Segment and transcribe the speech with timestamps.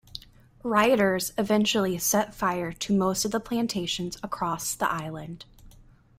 [0.63, 5.45] Rioters eventually set fire to most of the plantations across the island.